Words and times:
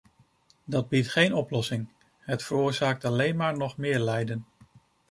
Dat 0.65 0.89
biedt 0.89 1.07
geen 1.07 1.33
oplossing– 1.33 1.89
het 2.19 2.43
veroorzaakt 2.43 3.05
alleen 3.05 3.35
maar 3.35 3.57
nog 3.57 3.77
meer 3.77 3.99
lijden. 3.99 4.45